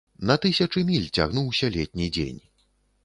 На 0.29 0.35
тысячы 0.45 0.83
міль 0.87 1.05
цягнуўся 1.17 1.71
летні 1.77 2.11
дзень. 2.17 2.41